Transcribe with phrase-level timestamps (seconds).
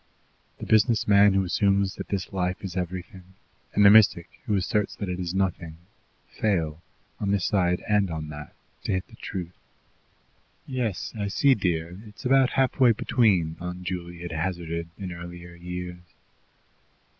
[0.57, 3.35] The business man who assumes that this life is everything,
[3.75, 5.77] and the mystic who asserts that it is nothing,
[6.27, 6.81] fail,
[7.19, 9.53] on this side and on that, to hit the truth.
[10.65, 16.01] "Yes, I see, dear; it's about halfway between," Aunt Juley had hazarded in earlier years.